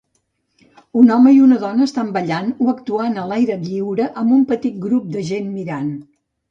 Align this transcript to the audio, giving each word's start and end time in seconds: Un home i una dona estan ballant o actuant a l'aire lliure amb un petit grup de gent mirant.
Un 1.01 1.11
home 1.15 1.33
i 1.35 1.41
una 1.49 1.59
dona 1.65 1.85
estan 1.89 2.09
ballant 2.17 2.49
o 2.67 2.73
actuant 2.73 3.21
a 3.25 3.29
l'aire 3.33 3.61
lliure 3.69 4.11
amb 4.25 4.39
un 4.41 4.51
petit 4.55 4.85
grup 4.89 5.17
de 5.19 5.29
gent 5.33 5.55
mirant. 5.63 5.99